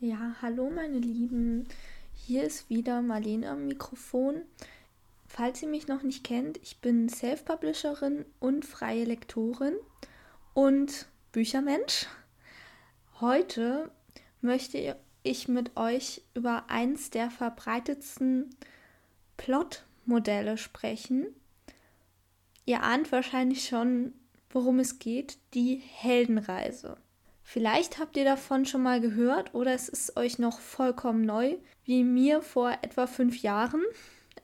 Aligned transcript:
Ja, 0.00 0.36
hallo 0.40 0.70
meine 0.70 1.00
Lieben. 1.00 1.66
Hier 2.14 2.44
ist 2.44 2.70
wieder 2.70 3.02
Marlene 3.02 3.50
am 3.50 3.66
Mikrofon. 3.66 4.42
Falls 5.26 5.60
ihr 5.60 5.66
mich 5.66 5.88
noch 5.88 6.04
nicht 6.04 6.22
kennt, 6.22 6.56
ich 6.62 6.80
bin 6.80 7.08
Self-Publisherin 7.08 8.24
und 8.38 8.64
freie 8.64 9.02
Lektorin 9.02 9.74
und 10.54 11.08
Büchermensch. 11.32 12.06
Heute 13.20 13.90
möchte 14.40 14.96
ich 15.24 15.48
mit 15.48 15.76
euch 15.76 16.22
über 16.32 16.70
eins 16.70 17.10
der 17.10 17.32
verbreitetsten 17.32 18.54
Plot-Modelle 19.36 20.58
sprechen. 20.58 21.26
Ihr 22.66 22.84
ahnt 22.84 23.10
wahrscheinlich 23.10 23.66
schon, 23.66 24.12
worum 24.50 24.78
es 24.78 25.00
geht, 25.00 25.38
die 25.54 25.74
Heldenreise. 25.74 26.98
Vielleicht 27.50 27.98
habt 27.98 28.18
ihr 28.18 28.26
davon 28.26 28.66
schon 28.66 28.82
mal 28.82 29.00
gehört 29.00 29.54
oder 29.54 29.72
es 29.72 29.88
ist 29.88 30.18
euch 30.18 30.38
noch 30.38 30.60
vollkommen 30.60 31.24
neu, 31.24 31.56
wie 31.82 32.04
mir 32.04 32.42
vor 32.42 32.76
etwa 32.82 33.06
fünf 33.06 33.40
Jahren, 33.40 33.82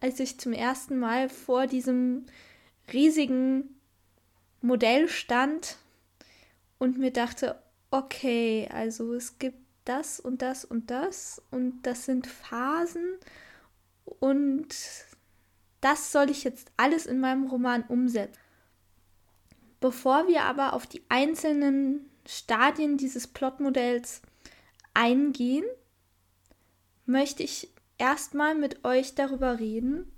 als 0.01 0.20
ich 0.20 0.41
zum 0.41 0.55
ersten 0.55 0.98
Mal 0.98 1.29
vor 1.29 1.66
diesem 1.66 2.24
riesigen 2.91 3.79
Modell 4.62 5.10
stand 5.10 5.77
und 6.79 6.96
mir 6.96 7.10
dachte, 7.10 7.62
okay, 7.91 8.70
also 8.73 9.12
es 9.12 9.38
gibt 9.38 9.59
das 9.84 10.18
und 10.18 10.41
das 10.41 10.65
und 10.65 10.91
das 10.91 11.43
und 11.51 11.82
das 11.82 12.07
sind 12.07 12.27
Phasen 12.27 13.18
und 14.07 14.68
das 15.82 16.10
soll 16.10 16.30
ich 16.30 16.43
jetzt 16.43 16.73
alles 16.79 17.05
in 17.05 17.21
meinem 17.21 17.48
Roman 17.48 17.82
umsetzen. 17.82 18.41
Bevor 19.79 20.27
wir 20.27 20.45
aber 20.45 20.73
auf 20.73 20.87
die 20.87 21.02
einzelnen 21.10 22.09
Stadien 22.27 22.96
dieses 22.96 23.27
Plotmodells 23.27 24.23
eingehen, 24.95 25.65
möchte 27.06 27.42
ich 27.42 27.70
erstmal 27.98 28.55
mit 28.55 28.85
euch 28.85 29.15
darüber 29.15 29.59
reden, 29.59 30.10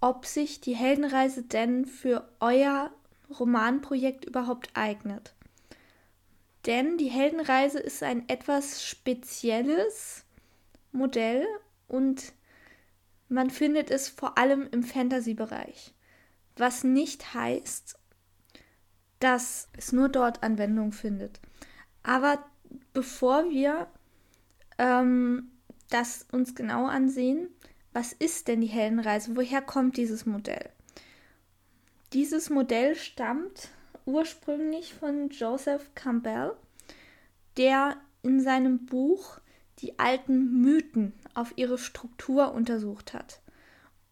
ob 0.00 0.26
sich 0.26 0.60
die 0.60 0.74
Heldenreise 0.74 1.42
denn 1.42 1.86
für 1.86 2.28
euer 2.40 2.90
Romanprojekt 3.38 4.24
überhaupt 4.24 4.70
eignet. 4.74 5.34
Denn 6.66 6.98
die 6.98 7.08
Heldenreise 7.08 7.78
ist 7.78 8.02
ein 8.02 8.28
etwas 8.28 8.84
spezielles 8.84 10.24
Modell 10.92 11.46
und 11.88 12.32
man 13.28 13.50
findet 13.50 13.90
es 13.90 14.08
vor 14.08 14.38
allem 14.38 14.68
im 14.70 14.82
Fantasy-Bereich. 14.82 15.94
Was 16.56 16.84
nicht 16.84 17.34
heißt, 17.34 17.98
dass 19.20 19.68
es 19.76 19.92
nur 19.92 20.08
dort 20.08 20.42
Anwendung 20.42 20.92
findet. 20.92 21.40
Aber 22.02 22.44
bevor 22.92 23.50
wir 23.50 23.86
ähm, 24.78 25.50
das 25.90 26.26
uns 26.32 26.54
genau 26.54 26.86
ansehen, 26.86 27.48
was 27.92 28.12
ist 28.12 28.48
denn 28.48 28.60
die 28.60 28.66
Heldenreise? 28.66 29.36
Woher 29.36 29.62
kommt 29.62 29.96
dieses 29.96 30.26
Modell? 30.26 30.70
Dieses 32.12 32.50
Modell 32.50 32.96
stammt 32.96 33.68
ursprünglich 34.04 34.94
von 34.94 35.30
Joseph 35.30 35.94
Campbell, 35.94 36.52
der 37.56 37.96
in 38.22 38.40
seinem 38.40 38.86
Buch 38.86 39.38
die 39.78 39.98
alten 39.98 40.60
Mythen 40.60 41.12
auf 41.34 41.52
ihre 41.56 41.78
Struktur 41.78 42.52
untersucht 42.52 43.12
hat. 43.14 43.40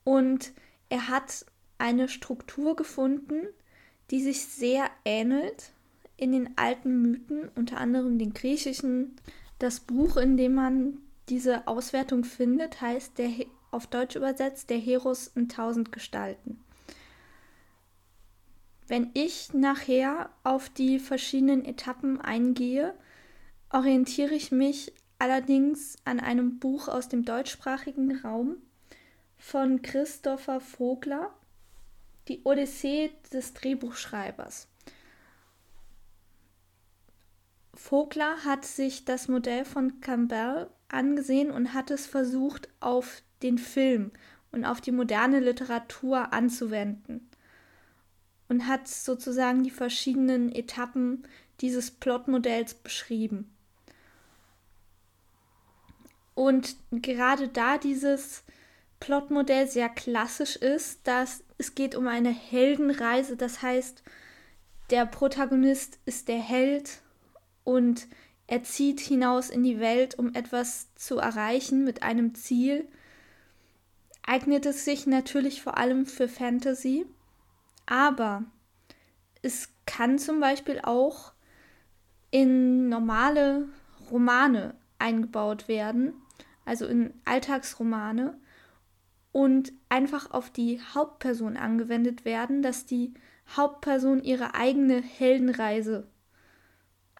Und 0.05 0.53
er 0.89 1.08
hat 1.08 1.47
eine 1.78 2.08
Struktur 2.08 2.77
gefunden, 2.77 3.47
die 4.12 4.20
sich 4.20 4.44
sehr 4.44 4.91
ähnelt 5.06 5.72
in 6.18 6.32
den 6.32 6.56
alten 6.56 7.00
Mythen, 7.00 7.50
unter 7.56 7.78
anderem 7.78 8.18
den 8.18 8.34
griechischen. 8.34 9.16
Das 9.58 9.80
Buch, 9.80 10.18
in 10.18 10.36
dem 10.36 10.55
man 10.55 10.98
diese 11.30 11.66
Auswertung 11.66 12.22
findet, 12.22 12.83
heißt 12.83 13.18
der, 13.18 13.30
auf 13.70 13.86
Deutsch 13.86 14.14
übersetzt 14.14 14.68
der 14.68 14.78
Heros 14.78 15.28
in 15.34 15.48
tausend 15.48 15.92
Gestalten. 15.92 16.62
Wenn 18.86 19.11
ich 19.14 19.55
nachher 19.55 20.29
auf 20.44 20.68
die 20.68 20.98
verschiedenen 20.98 21.64
Etappen 21.64 22.20
eingehe, 22.20 22.94
orientiere 23.70 24.34
ich 24.34 24.52
mich 24.52 24.92
allerdings 25.18 25.96
an 26.05 26.20
einem 26.20 26.58
Buch 26.58 26.89
aus 26.89 27.08
dem 27.08 27.24
deutschsprachigen 27.24 28.18
Raum 28.18 28.56
von 29.39 29.80
Christopher 29.80 30.61
Vogler, 30.61 31.33
die 32.28 32.42
Odyssee 32.44 33.10
des 33.33 33.55
Drehbuchschreibers. 33.55 34.68
Vogler 37.74 38.44
hat 38.44 38.64
sich 38.64 39.05
das 39.05 39.28
Modell 39.28 39.64
von 39.64 40.00
Campbell 40.00 40.70
angesehen 40.88 41.50
und 41.50 41.74
hat 41.74 41.90
es 41.90 42.06
versucht, 42.06 42.68
auf 42.80 43.22
den 43.42 43.58
Film 43.58 44.12
und 44.52 44.64
auf 44.64 44.80
die 44.80 44.92
moderne 44.92 45.40
Literatur 45.40 46.32
anzuwenden. 46.32 47.28
Und 48.48 48.66
hat 48.66 48.86
sozusagen 48.86 49.64
die 49.64 49.70
verschiedenen 49.70 50.55
Etappen 50.55 51.27
dieses 51.61 51.90
Plotmodells 51.90 52.74
beschrieben. 52.74 53.50
Und 56.34 56.77
gerade 56.90 57.48
da 57.48 57.78
dieses 57.78 58.44
Plotmodell 59.02 59.67
sehr 59.67 59.89
klassisch 59.89 60.55
ist, 60.55 61.08
dass 61.08 61.42
es 61.58 61.74
geht 61.74 61.96
um 61.96 62.07
eine 62.07 62.30
Heldenreise, 62.30 63.36
das 63.36 63.61
heißt, 63.61 64.01
der 64.90 65.07
Protagonist 65.07 65.98
ist 66.05 66.29
der 66.29 66.39
Held 66.39 67.01
und 67.64 68.07
er 68.46 68.62
zieht 68.62 69.01
hinaus 69.01 69.51
in 69.51 69.64
die 69.64 69.80
Welt, 69.80 70.17
um 70.20 70.33
etwas 70.36 70.95
zu 70.95 71.18
erreichen 71.18 71.83
mit 71.83 72.05
einem 72.05 72.36
Ziel. 72.36 72.86
Eignet 74.24 74.67
es 74.67 74.85
sich 74.85 75.05
natürlich 75.08 75.62
vor 75.62 75.79
allem 75.79 76.07
für 76.07 76.29
Fantasy, 76.29 77.05
aber 77.86 78.45
es 79.42 79.70
kann 79.85 80.20
zum 80.20 80.39
Beispiel 80.39 80.79
auch 80.80 81.33
in 82.30 82.89
normale 82.89 83.68
Romane 84.12 84.77
eingebaut 85.01 85.67
werden, 85.67 86.14
also 86.64 86.86
in 86.86 87.12
Alltagsromane 87.24 88.39
und 89.32 89.72
einfach 89.88 90.30
auf 90.30 90.50
die 90.50 90.80
Hauptperson 90.94 91.56
angewendet 91.56 92.24
werden, 92.24 92.62
dass 92.62 92.86
die 92.86 93.14
Hauptperson 93.56 94.22
ihre 94.22 94.54
eigene 94.54 95.00
Heldenreise 95.02 96.06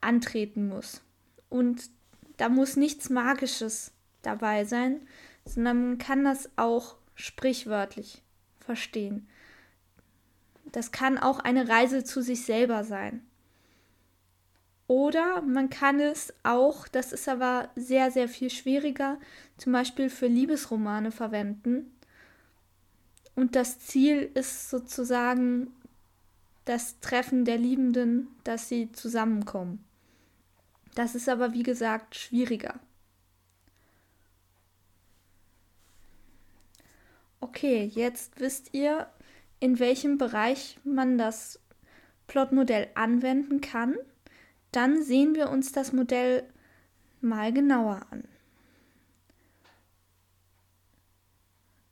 antreten 0.01 0.69
muss. 0.69 1.01
Und 1.49 1.91
da 2.37 2.49
muss 2.49 2.77
nichts 2.77 3.11
Magisches 3.11 3.93
dabei 4.23 4.65
sein, 4.65 5.01
sondern 5.45 5.89
man 5.89 5.99
kann 5.99 6.25
das 6.25 6.51
auch 6.57 6.97
sprichwörtlich 7.15 8.23
verstehen. 8.61 9.29
Das 10.67 10.93
kann 10.93 11.19
auch 11.19 11.39
eine 11.41 11.69
Reise 11.69 12.05
zu 12.05 12.23
sich 12.23 12.45
selber 12.45 12.85
sein. 12.85 13.23
Oder 14.87 15.41
man 15.43 15.71
kann 15.71 16.01
es 16.01 16.35
auch, 16.43 16.89
das 16.89 17.13
ist 17.13 17.29
aber 17.29 17.71
sehr, 17.77 18.11
sehr 18.11 18.29
viel 18.29 18.51
schwieriger, 18.51 19.19
zum 19.57 19.73
Beispiel 19.73 20.11
für 20.11 20.27
Liebesromane 20.27 21.11
verwenden, 21.11 21.91
und 23.35 23.57
das 23.57 23.79
Ziel 23.79 24.31
ist 24.35 24.71
sozusagen 24.71 25.73
das 26.65 27.01
Treffen 27.01 27.45
der 27.45 27.59
Liebenden, 27.59 28.29
dass 28.45 28.69
sie 28.69 28.93
zusammenkommen. 28.93 29.85
Das 30.95 31.15
ist 31.15 31.29
aber, 31.29 31.53
wie 31.55 31.63
gesagt, 31.63 32.15
schwieriger. 32.15 32.79
Okay, 37.41 37.91
jetzt 37.93 38.39
wisst 38.39 38.75
ihr, 38.75 39.09
in 39.59 39.79
welchem 39.79 40.19
Bereich 40.19 40.79
man 40.85 41.19
das 41.19 41.59
Plotmodell 42.27 42.89
anwenden 42.95 43.61
kann. 43.61 43.97
Dann 44.71 45.03
sehen 45.03 45.35
wir 45.35 45.51
uns 45.51 45.73
das 45.73 45.93
Modell 45.93 46.49
mal 47.21 47.53
genauer 47.53 48.07
an. 48.11 48.25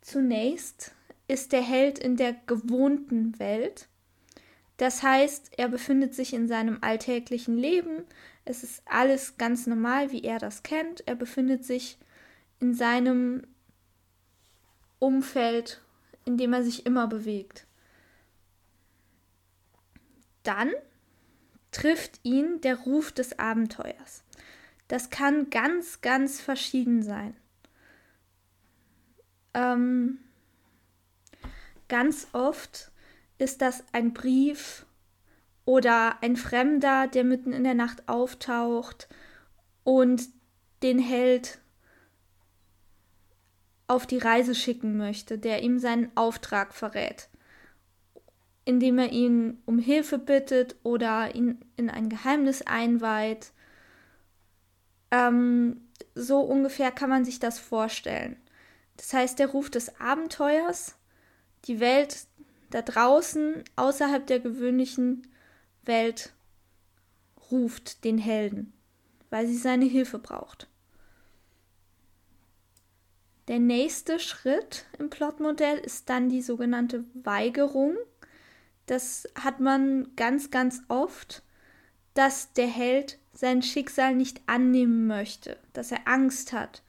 Zunächst 0.01 0.93
ist 1.31 1.53
der 1.53 1.63
Held 1.63 1.99
in 1.99 2.17
der 2.17 2.35
gewohnten 2.47 3.39
Welt. 3.39 3.89
Das 4.77 5.03
heißt, 5.03 5.53
er 5.59 5.69
befindet 5.69 6.15
sich 6.15 6.33
in 6.33 6.49
seinem 6.49 6.79
alltäglichen 6.81 7.57
Leben. 7.57 8.05
Es 8.45 8.63
ist 8.65 8.83
alles 8.87 9.37
ganz 9.37 9.67
normal, 9.67 10.11
wie 10.11 10.25
er 10.25 10.39
das 10.39 10.63
kennt. 10.63 11.07
Er 11.07 11.15
befindet 11.15 11.65
sich 11.65 11.99
in 12.59 12.75
seinem 12.75 13.47
Umfeld, 14.99 15.83
in 16.25 16.37
dem 16.37 16.53
er 16.53 16.63
sich 16.63 16.87
immer 16.87 17.07
bewegt. 17.07 17.67
Dann 20.43 20.73
trifft 21.71 22.21
ihn 22.23 22.61
der 22.63 22.77
Ruf 22.77 23.13
des 23.13 23.39
Abenteuers. 23.39 24.25
Das 24.89 25.11
kann 25.11 25.51
ganz, 25.51 26.01
ganz 26.01 26.41
verschieden 26.41 27.03
sein. 27.03 27.37
Ähm, 29.55 30.19
Ganz 31.91 32.29
oft 32.33 32.93
ist 33.39 33.61
das 33.63 33.83
ein 33.91 34.15
Brief 34.15 34.87
oder 35.65 36.23
ein 36.23 36.37
Fremder, 36.37 37.09
der 37.09 37.25
mitten 37.25 37.53
in 37.53 37.65
der 37.65 37.75
Nacht 37.75 38.09
auftaucht 38.09 39.09
und 39.83 40.23
den 40.85 41.01
Held 41.01 41.59
auf 43.89 44.07
die 44.07 44.19
Reise 44.19 44.55
schicken 44.55 44.99
möchte, 44.99 45.37
der 45.37 45.65
ihm 45.65 45.81
seinen 45.81 46.17
Auftrag 46.17 46.75
verrät, 46.75 47.29
indem 48.65 49.01
er 49.01 49.11
ihn 49.11 49.61
um 49.67 49.81
Hilfe 49.81 50.19
bittet 50.19 50.77
oder 50.85 51.35
ihn 51.35 51.59
in 51.75 51.91
ein 51.91 52.09
Geheimnis 52.09 52.63
einweiht. 52.63 53.51
Ähm, 55.11 55.89
so 56.15 56.39
ungefähr 56.39 56.93
kann 56.93 57.11
man 57.11 57.25
sich 57.25 57.41
das 57.41 57.59
vorstellen. 57.59 58.37
Das 58.97 59.13
heißt, 59.13 59.41
der 59.41 59.49
Ruf 59.49 59.71
des 59.71 60.01
Abenteuers, 60.01 60.95
die 61.67 61.81
Welt 61.81 62.27
da 62.71 62.83
draußen, 62.83 63.65
außerhalb 63.77 64.27
der 64.27 64.41
gewöhnlichen 64.41 65.27
Welt, 65.85 66.33
ruft 67.51 68.05
den 68.05 68.19
Helden, 68.19 68.73
weil 69.29 69.47
sie 69.47 69.57
seine 69.57 69.87
Hilfe 69.87 70.19
braucht. 70.19 70.69
Der 73.49 73.59
nächste 73.59 74.21
Schritt 74.21 74.85
im 74.99 75.11
Plotmodell 75.11 75.79
ist 75.79 76.09
dann 76.09 76.29
die 76.29 76.43
sogenannte 76.43 77.05
Weigerung. 77.15 77.97
Das 78.87 79.27
hat 79.35 79.59
man 79.59 80.15
ganz, 80.15 80.51
ganz 80.51 80.83
oft, 80.87 81.43
dass 82.15 82.53
der 82.53 82.69
Held 82.69 83.19
sein 83.33 83.63
Schicksal 83.63 84.15
nicht 84.15 84.41
annehmen 84.47 85.09
möchte, 85.09 85.59
dass 85.73 85.91
er 85.91 86.07
Angst 86.07 86.53
hat 86.53 86.83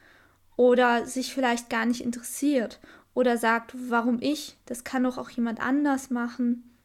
oder 0.55 1.07
sich 1.07 1.33
vielleicht 1.33 1.69
gar 1.69 1.87
nicht 1.87 2.01
interessiert 2.01 2.79
oder 3.13 3.37
sagt, 3.37 3.73
warum 3.89 4.19
ich, 4.21 4.57
das 4.65 4.83
kann 4.83 5.03
doch 5.03 5.17
auch 5.17 5.29
jemand 5.29 5.59
anders 5.59 6.09
machen. 6.09 6.77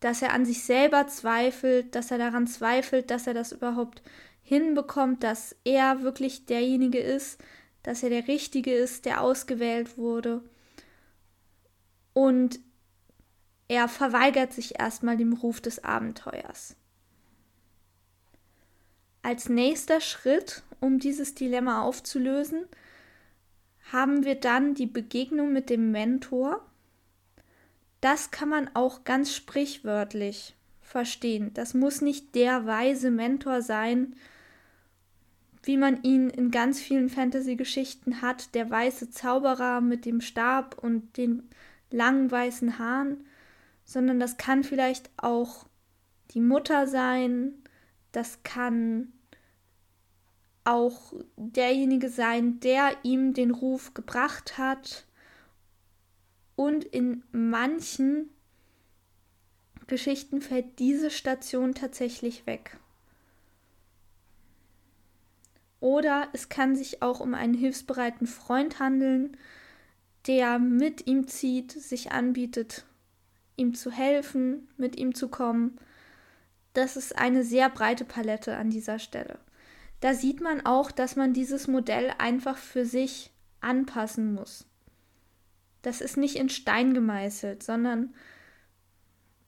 Dass 0.00 0.22
er 0.22 0.32
an 0.32 0.44
sich 0.44 0.64
selber 0.64 1.06
zweifelt, 1.06 1.94
dass 1.94 2.10
er 2.10 2.18
daran 2.18 2.46
zweifelt, 2.46 3.10
dass 3.10 3.26
er 3.26 3.34
das 3.34 3.52
überhaupt 3.52 4.02
hinbekommt, 4.42 5.22
dass 5.22 5.56
er 5.64 6.02
wirklich 6.02 6.46
derjenige 6.46 6.98
ist, 6.98 7.42
dass 7.82 8.02
er 8.02 8.10
der 8.10 8.28
Richtige 8.28 8.74
ist, 8.74 9.04
der 9.04 9.20
ausgewählt 9.20 9.96
wurde. 9.96 10.42
Und 12.12 12.60
er 13.68 13.88
verweigert 13.88 14.52
sich 14.52 14.78
erstmal 14.78 15.16
dem 15.16 15.32
Ruf 15.32 15.60
des 15.60 15.82
Abenteuers. 15.84 16.76
Als 19.22 19.48
nächster 19.48 20.00
Schritt, 20.00 20.62
um 20.80 21.00
dieses 21.00 21.34
Dilemma 21.34 21.82
aufzulösen, 21.82 22.64
haben 23.92 24.24
wir 24.24 24.34
dann 24.34 24.74
die 24.74 24.86
Begegnung 24.86 25.52
mit 25.52 25.70
dem 25.70 25.90
Mentor. 25.92 26.64
Das 28.00 28.30
kann 28.30 28.48
man 28.48 28.70
auch 28.74 29.04
ganz 29.04 29.34
sprichwörtlich 29.34 30.54
verstehen. 30.80 31.52
Das 31.54 31.74
muss 31.74 32.00
nicht 32.00 32.34
der 32.34 32.66
weise 32.66 33.10
Mentor 33.10 33.62
sein, 33.62 34.14
wie 35.62 35.76
man 35.76 36.02
ihn 36.02 36.30
in 36.30 36.50
ganz 36.50 36.80
vielen 36.80 37.08
Fantasy-Geschichten 37.08 38.22
hat, 38.22 38.54
der 38.54 38.70
weiße 38.70 39.10
Zauberer 39.10 39.80
mit 39.80 40.04
dem 40.04 40.20
Stab 40.20 40.78
und 40.78 41.16
den 41.16 41.48
langen 41.90 42.30
weißen 42.30 42.78
Haaren, 42.78 43.24
sondern 43.84 44.20
das 44.20 44.36
kann 44.36 44.62
vielleicht 44.62 45.10
auch 45.16 45.66
die 46.30 46.40
Mutter 46.40 46.86
sein, 46.86 47.54
das 48.12 48.42
kann 48.42 49.12
auch 50.66 51.12
derjenige 51.36 52.08
sein, 52.08 52.60
der 52.60 52.96
ihm 53.02 53.34
den 53.34 53.50
Ruf 53.50 53.94
gebracht 53.94 54.58
hat. 54.58 55.06
Und 56.56 56.84
in 56.84 57.22
manchen 57.32 58.30
Geschichten 59.86 60.40
fällt 60.40 60.78
diese 60.78 61.10
Station 61.10 61.74
tatsächlich 61.74 62.46
weg. 62.46 62.78
Oder 65.78 66.28
es 66.32 66.48
kann 66.48 66.74
sich 66.74 67.02
auch 67.02 67.20
um 67.20 67.34
einen 67.34 67.54
hilfsbereiten 67.54 68.26
Freund 68.26 68.80
handeln, 68.80 69.36
der 70.26 70.58
mit 70.58 71.06
ihm 71.06 71.28
zieht, 71.28 71.70
sich 71.70 72.10
anbietet, 72.10 72.86
ihm 73.56 73.74
zu 73.74 73.92
helfen, 73.92 74.68
mit 74.76 74.96
ihm 74.96 75.14
zu 75.14 75.28
kommen. 75.28 75.78
Das 76.72 76.96
ist 76.96 77.16
eine 77.16 77.44
sehr 77.44 77.70
breite 77.70 78.04
Palette 78.04 78.56
an 78.56 78.70
dieser 78.70 78.98
Stelle 78.98 79.38
da 80.00 80.14
sieht 80.14 80.40
man 80.40 80.64
auch, 80.64 80.90
dass 80.90 81.16
man 81.16 81.32
dieses 81.32 81.68
Modell 81.68 82.12
einfach 82.18 82.58
für 82.58 82.84
sich 82.84 83.32
anpassen 83.60 84.34
muss. 84.34 84.66
Das 85.82 86.00
ist 86.00 86.16
nicht 86.16 86.36
in 86.36 86.48
Stein 86.48 86.94
gemeißelt, 86.94 87.62
sondern 87.62 88.14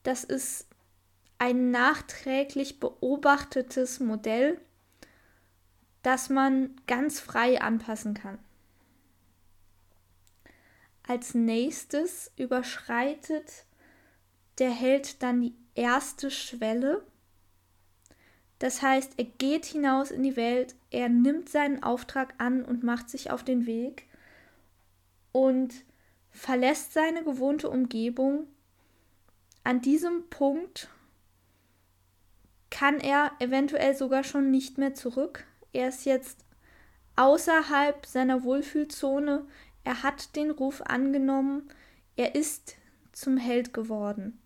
das 0.03 0.25
ist 0.25 0.67
ein 1.39 1.71
nachträglich 1.71 2.81
beobachtetes 2.81 4.00
Modell, 4.00 4.61
das 6.03 6.31
man 6.31 6.75
ganz 6.87 7.21
frei 7.21 7.61
anpassen 7.61 8.15
kann. 8.15 8.39
Als 11.06 11.35
nächstes 11.35 12.33
überschreitet 12.37 13.65
der 14.59 14.71
Held 14.71 15.23
dann 15.23 15.41
die 15.41 15.55
erste 15.75 16.31
Schwelle 16.31 17.06
das 18.58 18.82
heißt, 18.82 19.14
er 19.16 19.25
geht 19.25 19.66
hinaus 19.66 20.10
in 20.10 20.22
die 20.22 20.37
Welt, 20.37 20.75
er 20.90 21.08
nimmt 21.08 21.49
seinen 21.49 21.82
Auftrag 21.82 22.34
an 22.38 22.64
und 22.64 22.82
macht 22.82 23.08
sich 23.08 23.31
auf 23.31 23.44
den 23.44 23.66
Weg 23.66 24.06
und 25.32 25.84
verlässt 26.31 26.93
seine 26.93 27.22
gewohnte 27.22 27.70
Umgebung. 27.70 28.46
An 29.62 29.81
diesem 29.81 30.28
Punkt 30.28 30.88
kann 32.70 32.99
er 32.99 33.32
eventuell 33.38 33.94
sogar 33.96 34.25
schon 34.25 34.50
nicht 34.50 34.78
mehr 34.78 34.94
zurück. 34.94 35.44
Er 35.72 35.88
ist 35.88 36.04
jetzt 36.04 36.44
außerhalb 37.16 38.06
seiner 38.06 38.43
Wohlfühlzone. 38.44 39.46
Er 39.84 40.02
hat 40.02 40.37
den 40.37 40.50
Ruf 40.50 40.82
angenommen. 40.82 41.69
Er 42.16 42.34
ist 42.34 42.76
zum 43.12 43.37
Held 43.37 43.72
geworden. 43.72 44.38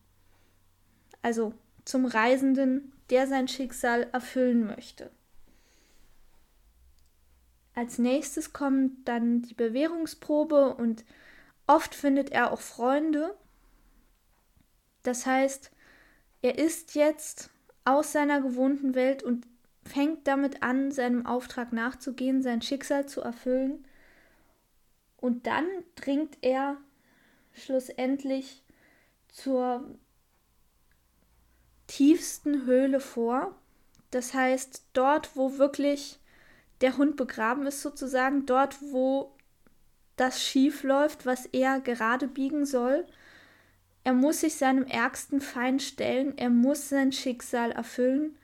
Also 1.20 1.54
zum 1.84 2.06
Reisenden, 2.06 2.91
der 3.10 3.26
sein 3.26 3.48
Schicksal 3.48 4.08
erfüllen 4.12 4.66
möchte. 4.66 5.10
Als 7.74 7.98
nächstes 7.98 8.52
kommt 8.52 9.08
dann 9.08 9.42
die 9.42 9.54
Bewährungsprobe 9.54 10.74
und 10.74 11.04
oft 11.66 11.94
findet 11.94 12.30
er 12.30 12.52
auch 12.52 12.60
Freunde. 12.60 13.34
Das 15.02 15.26
heißt, 15.26 15.70
er 16.42 16.58
ist 16.58 16.94
jetzt 16.94 17.50
aus 17.84 18.12
seiner 18.12 18.40
gewohnten 18.40 18.94
Welt 18.94 19.22
und 19.22 19.46
fängt 19.84 20.28
damit 20.28 20.62
an, 20.62 20.92
seinem 20.92 21.26
Auftrag 21.26 21.72
nachzugehen, 21.72 22.42
sein 22.42 22.62
Schicksal 22.62 23.06
zu 23.06 23.20
erfüllen. 23.20 23.84
Und 25.16 25.46
dann 25.46 25.66
dringt 25.96 26.38
er 26.42 26.76
schlussendlich 27.52 28.62
zur 29.28 29.98
tiefsten 31.92 32.64
Höhle 32.64 33.00
vor. 33.00 33.54
Das 34.10 34.32
heißt, 34.32 34.82
dort, 34.94 35.36
wo 35.36 35.58
wirklich 35.58 36.18
der 36.80 36.96
Hund 36.96 37.16
begraben 37.16 37.66
ist, 37.66 37.82
sozusagen, 37.82 38.46
dort, 38.46 38.78
wo 38.80 39.36
das 40.16 40.42
schief 40.42 40.84
läuft, 40.84 41.26
was 41.26 41.46
er 41.46 41.80
gerade 41.80 42.28
biegen 42.28 42.64
soll. 42.64 43.06
Er 44.04 44.14
muss 44.14 44.40
sich 44.40 44.56
seinem 44.56 44.86
ärgsten 44.86 45.42
Feind 45.42 45.82
stellen, 45.82 46.36
er 46.38 46.48
muss 46.48 46.88
sein 46.88 47.12
Schicksal 47.12 47.72
erfüllen. 47.72 48.38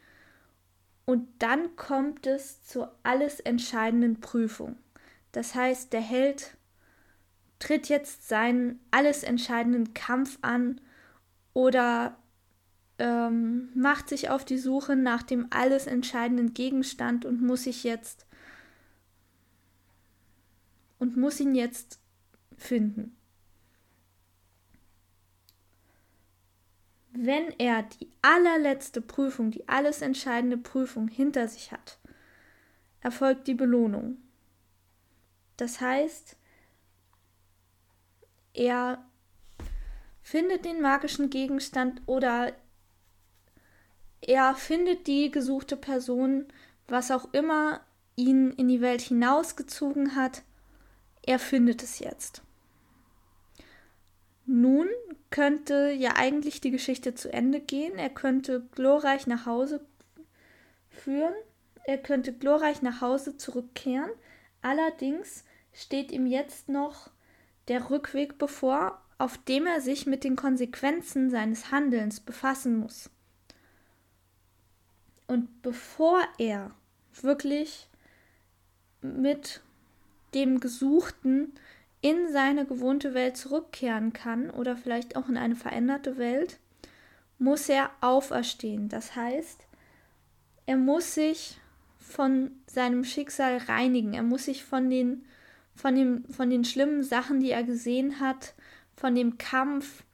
Und 1.06 1.26
dann 1.38 1.74
kommt 1.74 2.26
es 2.26 2.62
zur 2.64 2.94
alles 3.02 3.40
entscheidenden 3.40 4.20
Prüfung. 4.20 4.76
Das 5.32 5.54
heißt, 5.54 5.94
der 5.94 6.02
Held 6.02 6.54
tritt 7.58 7.88
jetzt 7.88 8.28
seinen 8.28 8.78
alles 8.90 9.22
entscheidenden 9.22 9.94
Kampf 9.94 10.38
an 10.42 10.82
oder 11.54 12.14
ähm, 12.98 13.70
macht 13.74 14.08
sich 14.08 14.30
auf 14.30 14.44
die 14.44 14.58
Suche 14.58 14.96
nach 14.96 15.22
dem 15.22 15.46
alles 15.50 15.86
entscheidenden 15.86 16.54
Gegenstand 16.54 17.24
und 17.24 17.42
muss 17.42 17.64
sich 17.64 17.84
jetzt 17.84 18.26
und 20.98 21.16
muss 21.16 21.38
ihn 21.38 21.54
jetzt 21.54 22.00
finden. 22.56 23.16
Wenn 27.12 27.50
er 27.58 27.82
die 27.82 28.08
allerletzte 28.22 29.00
Prüfung, 29.00 29.50
die 29.50 29.68
alles 29.68 30.02
entscheidende 30.02 30.56
Prüfung 30.56 31.08
hinter 31.08 31.48
sich 31.48 31.72
hat, 31.72 31.98
erfolgt 33.00 33.46
die 33.46 33.54
Belohnung. 33.54 34.18
Das 35.56 35.80
heißt, 35.80 36.36
er 38.54 39.04
findet 40.22 40.64
den 40.64 40.80
magischen 40.80 41.30
Gegenstand 41.30 42.02
oder 42.06 42.52
er 44.20 44.54
findet 44.54 45.06
die 45.06 45.30
gesuchte 45.30 45.76
Person, 45.76 46.46
was 46.86 47.10
auch 47.10 47.32
immer 47.32 47.80
ihn 48.16 48.50
in 48.52 48.68
die 48.68 48.80
Welt 48.80 49.00
hinausgezogen 49.00 50.16
hat, 50.16 50.42
er 51.22 51.38
findet 51.38 51.82
es 51.82 51.98
jetzt. 51.98 52.42
Nun 54.46 54.88
könnte 55.30 55.90
ja 55.90 56.14
eigentlich 56.16 56.60
die 56.60 56.70
Geschichte 56.70 57.14
zu 57.14 57.30
Ende 57.30 57.60
gehen. 57.60 57.98
Er 57.98 58.08
könnte 58.08 58.66
glorreich 58.72 59.26
nach 59.26 59.44
Hause 59.44 59.84
führen. 60.88 61.34
er 61.84 61.98
könnte 61.98 62.32
glorreich 62.32 62.82
nach 62.82 63.00
Hause 63.00 63.36
zurückkehren. 63.36 64.10
Allerdings 64.62 65.44
steht 65.72 66.10
ihm 66.12 66.26
jetzt 66.26 66.68
noch 66.68 67.10
der 67.68 67.90
Rückweg 67.90 68.38
bevor, 68.38 69.00
auf 69.18 69.38
dem 69.38 69.66
er 69.66 69.80
sich 69.80 70.06
mit 70.06 70.24
den 70.24 70.36
Konsequenzen 70.36 71.30
seines 71.30 71.70
Handelns 71.70 72.20
befassen 72.20 72.76
muss. 72.78 73.10
Und 75.28 75.62
bevor 75.62 76.20
er 76.38 76.72
wirklich 77.22 77.86
mit 79.02 79.60
dem 80.34 80.58
Gesuchten 80.58 81.52
in 82.00 82.32
seine 82.32 82.64
gewohnte 82.64 83.14
Welt 83.14 83.36
zurückkehren 83.36 84.12
kann 84.12 84.50
oder 84.50 84.76
vielleicht 84.76 85.16
auch 85.16 85.28
in 85.28 85.36
eine 85.36 85.54
veränderte 85.54 86.16
Welt, 86.16 86.58
muss 87.38 87.68
er 87.68 87.90
auferstehen. 88.00 88.88
Das 88.88 89.14
heißt, 89.14 89.60
er 90.66 90.76
muss 90.76 91.14
sich 91.14 91.58
von 91.98 92.50
seinem 92.66 93.04
Schicksal 93.04 93.58
reinigen. 93.58 94.14
Er 94.14 94.22
muss 94.22 94.46
sich 94.46 94.64
von 94.64 94.88
den, 94.88 95.26
von, 95.74 95.94
dem, 95.94 96.24
von 96.24 96.50
den 96.50 96.64
schlimmen 96.64 97.02
Sachen, 97.02 97.40
die 97.40 97.50
er 97.50 97.64
gesehen 97.64 98.20
hat, 98.20 98.54
von 98.96 99.14
dem 99.14 99.38
Kampf, 99.38 100.04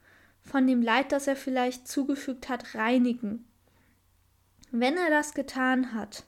von 0.42 0.66
dem 0.66 0.82
Leid, 0.82 1.12
das 1.12 1.26
er 1.26 1.36
vielleicht 1.36 1.86
zugefügt 1.88 2.48
hat, 2.48 2.74
reinigen. 2.74 3.46
Wenn 4.76 4.96
er 4.96 5.08
das 5.08 5.34
getan 5.34 5.94
hat, 5.94 6.24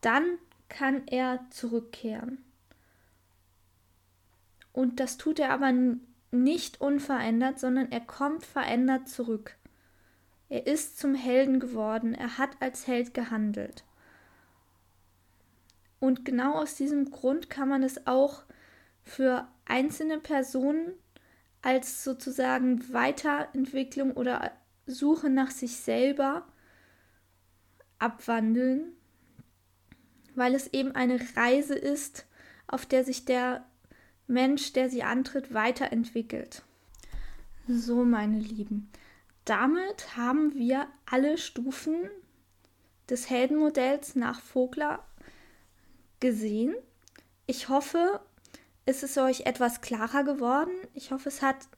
dann 0.00 0.38
kann 0.68 1.06
er 1.06 1.46
zurückkehren. 1.50 2.44
Und 4.72 4.98
das 4.98 5.16
tut 5.16 5.38
er 5.38 5.50
aber 5.50 5.72
nicht 6.32 6.80
unverändert, 6.80 7.60
sondern 7.60 7.92
er 7.92 8.00
kommt 8.00 8.44
verändert 8.44 9.08
zurück. 9.08 9.54
Er 10.48 10.66
ist 10.66 10.98
zum 10.98 11.14
Helden 11.14 11.60
geworden, 11.60 12.16
er 12.16 12.36
hat 12.36 12.50
als 12.58 12.88
Held 12.88 13.14
gehandelt. 13.14 13.84
Und 16.00 16.24
genau 16.24 16.54
aus 16.54 16.74
diesem 16.74 17.12
Grund 17.12 17.48
kann 17.48 17.68
man 17.68 17.84
es 17.84 18.08
auch 18.08 18.42
für 19.04 19.46
einzelne 19.66 20.18
Personen 20.18 20.94
als 21.62 22.02
sozusagen 22.02 22.92
Weiterentwicklung 22.92 24.14
oder 24.14 24.50
Suche 24.86 25.30
nach 25.30 25.52
sich 25.52 25.76
selber 25.76 26.44
abwandeln, 28.00 28.92
weil 30.34 30.54
es 30.54 30.68
eben 30.72 30.92
eine 30.92 31.20
Reise 31.36 31.74
ist, 31.74 32.26
auf 32.66 32.86
der 32.86 33.04
sich 33.04 33.24
der 33.24 33.64
Mensch, 34.26 34.72
der 34.72 34.90
sie 34.90 35.02
antritt, 35.02 35.52
weiterentwickelt. 35.54 36.62
So, 37.68 38.04
meine 38.04 38.38
Lieben, 38.38 38.90
damit 39.44 40.16
haben 40.16 40.54
wir 40.54 40.86
alle 41.06 41.38
Stufen 41.38 42.08
des 43.08 43.28
Heldenmodells 43.28 44.14
nach 44.14 44.40
Vogler 44.40 45.04
gesehen. 46.20 46.74
Ich 47.46 47.68
hoffe, 47.68 48.20
es 48.86 49.02
ist 49.02 49.18
euch 49.18 49.42
etwas 49.42 49.80
klarer 49.80 50.24
geworden. 50.24 50.72
Ich 50.94 51.10
hoffe, 51.10 51.28
es 51.28 51.42
hat 51.42 51.68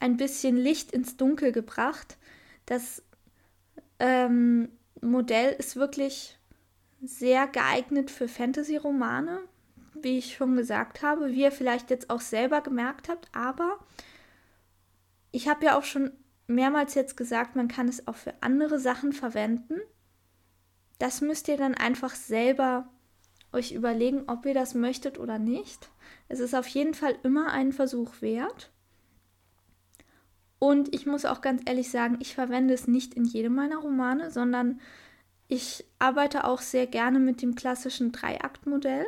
ein 0.00 0.16
bisschen 0.16 0.56
Licht 0.56 0.92
ins 0.92 1.16
Dunkel 1.16 1.52
gebracht. 1.52 2.18
Das 2.66 3.02
ähm, 3.98 4.68
Modell 5.02 5.52
ist 5.52 5.76
wirklich 5.76 6.38
sehr 7.02 7.46
geeignet 7.46 8.10
für 8.10 8.28
Fantasy-Romane, 8.28 9.40
wie 9.94 10.18
ich 10.18 10.36
schon 10.36 10.56
gesagt 10.56 11.02
habe, 11.02 11.32
wie 11.32 11.42
ihr 11.42 11.52
vielleicht 11.52 11.90
jetzt 11.90 12.08
auch 12.08 12.20
selber 12.20 12.60
gemerkt 12.60 13.08
habt. 13.08 13.28
Aber 13.34 13.78
ich 15.32 15.48
habe 15.48 15.66
ja 15.66 15.76
auch 15.76 15.82
schon 15.82 16.12
mehrmals 16.46 16.94
jetzt 16.94 17.16
gesagt, 17.16 17.56
man 17.56 17.68
kann 17.68 17.88
es 17.88 18.06
auch 18.06 18.16
für 18.16 18.34
andere 18.40 18.78
Sachen 18.78 19.12
verwenden. 19.12 19.80
Das 20.98 21.20
müsst 21.20 21.48
ihr 21.48 21.56
dann 21.56 21.74
einfach 21.74 22.14
selber 22.14 22.88
euch 23.52 23.72
überlegen, 23.72 24.24
ob 24.28 24.46
ihr 24.46 24.54
das 24.54 24.74
möchtet 24.74 25.18
oder 25.18 25.38
nicht. 25.38 25.90
Es 26.28 26.40
ist 26.40 26.54
auf 26.54 26.68
jeden 26.68 26.94
Fall 26.94 27.16
immer 27.22 27.50
einen 27.52 27.72
Versuch 27.72 28.20
wert. 28.20 28.70
Und 30.62 30.94
ich 30.94 31.06
muss 31.06 31.24
auch 31.24 31.40
ganz 31.40 31.60
ehrlich 31.66 31.90
sagen, 31.90 32.18
ich 32.20 32.36
verwende 32.36 32.72
es 32.72 32.86
nicht 32.86 33.14
in 33.14 33.24
jedem 33.24 33.56
meiner 33.56 33.78
Romane, 33.78 34.30
sondern 34.30 34.80
ich 35.48 35.84
arbeite 35.98 36.44
auch 36.44 36.60
sehr 36.60 36.86
gerne 36.86 37.18
mit 37.18 37.42
dem 37.42 37.56
klassischen 37.56 38.12
Dreiaktmodell. 38.12 39.06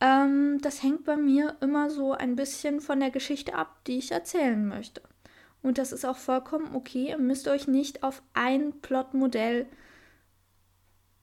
Ähm, 0.00 0.60
das 0.62 0.84
hängt 0.84 1.02
bei 1.02 1.16
mir 1.16 1.56
immer 1.60 1.90
so 1.90 2.12
ein 2.12 2.36
bisschen 2.36 2.80
von 2.80 3.00
der 3.00 3.10
Geschichte 3.10 3.56
ab, 3.56 3.84
die 3.88 3.98
ich 3.98 4.12
erzählen 4.12 4.68
möchte. 4.68 5.02
Und 5.60 5.76
das 5.76 5.90
ist 5.90 6.04
auch 6.04 6.18
vollkommen 6.18 6.76
okay. 6.76 7.08
Ihr 7.08 7.18
müsst 7.18 7.48
euch 7.48 7.66
nicht 7.66 8.04
auf 8.04 8.22
ein 8.34 8.82
Plotmodell 8.82 9.66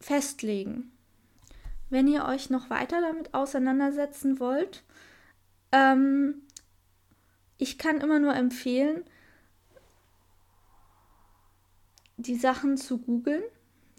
festlegen. 0.02 0.92
Wenn 1.90 2.10
ihr 2.10 2.26
euch 2.26 2.50
noch 2.50 2.70
weiter 2.70 3.00
damit 3.00 3.34
auseinandersetzen 3.34 4.42
wollt, 4.42 4.84
ähm, 5.72 6.43
ich 7.58 7.78
kann 7.78 8.02
immer 8.02 8.20
nur 8.20 8.36
empfehlen, 8.36 9.04
die 12.18 12.36
Sachen 12.36 12.78
zu 12.78 13.00
googeln. 13.00 13.44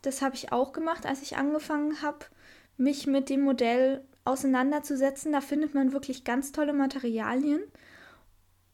Das 0.02 0.22
habe 0.22 0.34
ich 0.36 0.52
auch 0.52 0.72
gemacht, 0.72 1.06
als 1.06 1.22
ich 1.22 1.36
angefangen 1.36 2.02
habe, 2.02 2.26
mich 2.76 3.06
mit 3.06 3.28
dem 3.28 3.42
Modell 3.42 4.04
auseinanderzusetzen. 4.24 5.32
Da 5.32 5.40
findet 5.40 5.74
man 5.74 5.92
wirklich 5.92 6.24
ganz 6.24 6.52
tolle 6.52 6.72
Materialien. 6.72 7.62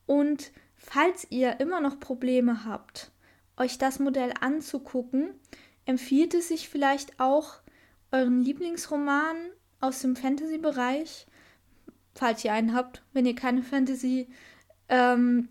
Und 0.06 0.52
falls 0.76 1.26
ihr 1.30 1.60
immer 1.60 1.80
noch 1.80 2.00
Probleme 2.00 2.64
habt, 2.64 3.12
euch 3.56 3.78
das 3.78 3.98
Modell 3.98 4.32
anzugucken, 4.40 5.34
empfiehlt 5.84 6.34
es 6.34 6.48
sich 6.48 6.68
vielleicht 6.68 7.20
auch, 7.20 7.60
euren 8.12 8.40
Lieblingsroman 8.40 9.36
aus 9.80 10.00
dem 10.00 10.16
Fantasy-Bereich, 10.16 11.26
falls 12.14 12.44
ihr 12.44 12.52
einen 12.52 12.74
habt, 12.74 13.04
wenn 13.12 13.26
ihr 13.26 13.36
keine 13.36 13.62
Fantasy 13.62 14.28
ähm, 14.90 15.48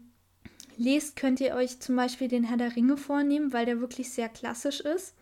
lest, 0.77 1.15
könnt 1.15 1.39
ihr 1.39 1.55
euch 1.55 1.79
zum 1.79 1.95
Beispiel 1.95 2.27
den 2.27 2.43
Herr 2.43 2.57
der 2.57 2.75
Ringe 2.75 2.97
vornehmen, 2.97 3.51
weil 3.51 3.65
der 3.65 3.81
wirklich 3.81 4.11
sehr 4.11 4.29
klassisch 4.29 4.79
ist 4.81 5.15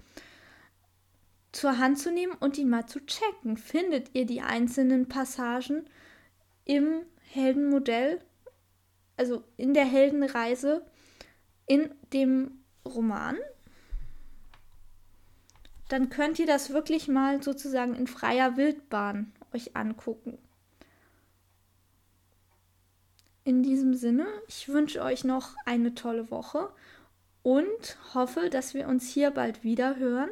zur 1.51 1.79
Hand 1.79 1.97
zu 1.97 2.11
nehmen 2.11 2.33
und 2.33 2.57
ihn 2.57 2.69
mal 2.69 2.85
zu 2.85 3.03
checken. 3.05 3.57
Findet 3.57 4.13
ihr 4.13 4.25
die 4.25 4.41
einzelnen 4.41 5.07
Passagen 5.07 5.89
im 6.65 7.01
Heldenmodell, 7.31 8.21
also 9.15 9.43
in 9.57 9.73
der 9.73 9.85
Heldenreise, 9.85 10.85
in 11.65 11.89
dem 12.13 12.63
Roman? 12.85 13.37
Dann 15.89 16.09
könnt 16.09 16.37
ihr 16.37 16.45
das 16.45 16.71
wirklich 16.71 17.07
mal 17.07 17.41
sozusagen 17.41 17.95
in 17.95 18.07
freier 18.07 18.57
Wildbahn 18.57 19.31
euch 19.53 19.75
angucken. 19.75 20.37
In 23.47 23.63
diesem 23.63 23.93
Sinne, 23.93 24.27
ich 24.49 24.67
wünsche 24.67 25.01
euch 25.01 25.23
noch 25.23 25.55
eine 25.65 25.95
tolle 25.95 26.29
Woche 26.31 26.69
und 27.43 27.97
hoffe, 28.13 28.49
dass 28.49 28.73
wir 28.73 28.89
uns 28.89 29.07
hier 29.09 29.31
bald 29.31 29.63
wieder 29.63 29.95
hören 29.95 30.29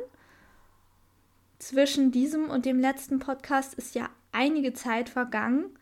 zwischen 1.58 2.12
diesem 2.12 2.50
und 2.50 2.66
dem 2.66 2.78
letzten 2.78 3.20
Podcast 3.20 3.74
ist 3.76 3.96
ja 3.96 4.10
einige 4.34 4.74
Zeit 4.74 5.08
vergangen 5.08 5.80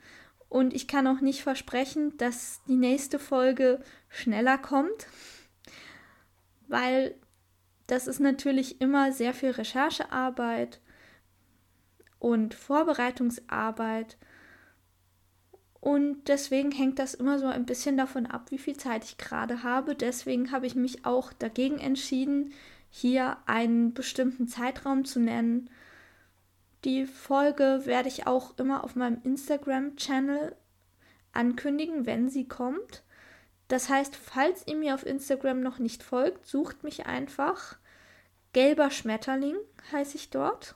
und 0.47 0.75
ich 0.75 0.87
kann 0.87 1.07
auch 1.07 1.21
nicht 1.21 1.41
versprechen, 1.41 2.15
dass 2.17 2.61
die 2.67 2.75
nächste 2.75 3.17
Folge 3.17 3.81
schneller 4.09 4.59
kommt, 4.59 5.07
weil 6.67 7.15
das 7.87 8.05
ist 8.05 8.19
natürlich 8.19 8.79
immer 8.79 9.11
sehr 9.11 9.33
viel 9.33 9.49
Recherchearbeit 9.49 10.81
und 12.19 12.53
Vorbereitungsarbeit. 12.53 14.17
Und 15.83 16.29
deswegen 16.29 16.71
hängt 16.71 16.97
das 16.97 17.13
immer 17.13 17.39
so 17.39 17.47
ein 17.47 17.65
bisschen 17.65 17.97
davon 17.97 18.25
ab, 18.25 18.51
wie 18.51 18.57
viel 18.57 18.77
Zeit 18.77 19.03
ich 19.03 19.17
gerade 19.17 19.63
habe. 19.63 19.95
Deswegen 19.95 20.53
habe 20.53 20.65
ich 20.65 20.75
mich 20.75 21.03
auch 21.03 21.33
dagegen 21.33 21.77
entschieden, 21.77 22.53
hier 22.89 23.35
einen 23.47 23.93
bestimmten 23.93 24.47
Zeitraum 24.47 25.03
zu 25.03 25.19
nennen. 25.19 25.69
Die 26.85 27.05
Folge 27.05 27.81
werde 27.83 28.07
ich 28.07 28.27
auch 28.27 28.57
immer 28.57 28.85
auf 28.85 28.95
meinem 28.95 29.19
Instagram-Channel 29.25 30.55
ankündigen, 31.33 32.05
wenn 32.05 32.29
sie 32.29 32.47
kommt. 32.47 33.03
Das 33.67 33.89
heißt, 33.89 34.15
falls 34.15 34.65
ihr 34.65 34.77
mir 34.77 34.93
auf 34.93 35.05
Instagram 35.05 35.59
noch 35.59 35.79
nicht 35.79 36.01
folgt, 36.01 36.47
sucht 36.47 36.83
mich 36.83 37.07
einfach. 37.07 37.75
Gelber 38.53 38.89
Schmetterling 38.89 39.57
heiße 39.91 40.15
ich 40.15 40.29
dort. 40.29 40.75